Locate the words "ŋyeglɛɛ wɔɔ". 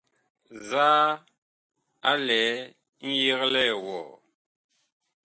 3.09-4.09